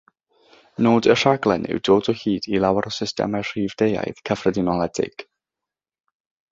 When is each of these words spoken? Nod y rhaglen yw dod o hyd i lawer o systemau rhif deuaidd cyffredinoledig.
Nod 0.85 1.05
y 1.13 1.15
rhaglen 1.17 1.67
yw 1.75 1.81
dod 1.89 2.09
o 2.13 2.15
hyd 2.23 2.49
i 2.55 2.63
lawer 2.65 2.89
o 2.93 2.95
systemau 2.97 3.47
rhif 3.51 3.79
deuaidd 3.83 4.25
cyffredinoledig. 4.31 5.29